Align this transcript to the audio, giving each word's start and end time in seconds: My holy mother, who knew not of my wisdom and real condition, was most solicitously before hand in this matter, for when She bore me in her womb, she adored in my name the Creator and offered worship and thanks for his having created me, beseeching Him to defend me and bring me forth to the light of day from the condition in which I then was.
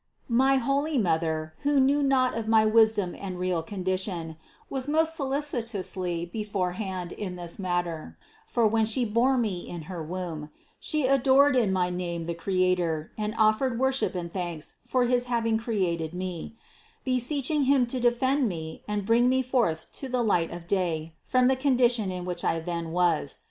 My 0.33 0.55
holy 0.55 0.97
mother, 0.97 1.53
who 1.61 1.79
knew 1.79 2.01
not 2.01 2.35
of 2.35 2.47
my 2.47 2.65
wisdom 2.65 3.15
and 3.15 3.37
real 3.37 3.61
condition, 3.61 4.35
was 4.67 4.87
most 4.87 5.15
solicitously 5.15 6.25
before 6.25 6.71
hand 6.71 7.11
in 7.11 7.35
this 7.35 7.59
matter, 7.59 8.17
for 8.47 8.65
when 8.65 8.87
She 8.87 9.05
bore 9.05 9.37
me 9.37 9.59
in 9.59 9.83
her 9.83 10.01
womb, 10.01 10.49
she 10.79 11.05
adored 11.05 11.55
in 11.55 11.71
my 11.71 11.91
name 11.91 12.23
the 12.25 12.33
Creator 12.33 13.11
and 13.15 13.35
offered 13.37 13.77
worship 13.77 14.15
and 14.15 14.33
thanks 14.33 14.79
for 14.87 15.03
his 15.05 15.25
having 15.25 15.59
created 15.59 16.15
me, 16.15 16.55
beseeching 17.03 17.65
Him 17.65 17.85
to 17.85 17.99
defend 17.99 18.49
me 18.49 18.81
and 18.87 19.05
bring 19.05 19.29
me 19.29 19.43
forth 19.43 19.85
to 19.99 20.09
the 20.09 20.23
light 20.23 20.49
of 20.49 20.65
day 20.65 21.13
from 21.23 21.45
the 21.45 21.55
condition 21.55 22.11
in 22.11 22.25
which 22.25 22.43
I 22.43 22.59
then 22.59 22.91
was. 22.91 23.37